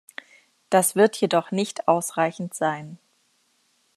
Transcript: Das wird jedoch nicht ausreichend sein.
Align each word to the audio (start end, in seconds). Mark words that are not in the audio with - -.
Das 0.71 0.95
wird 0.95 1.15
jedoch 1.17 1.51
nicht 1.51 1.87
ausreichend 1.87 2.55
sein. 2.55 2.97